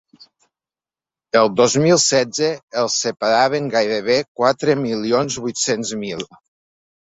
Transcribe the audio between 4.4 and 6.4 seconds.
quatre milions vuit-cents mil.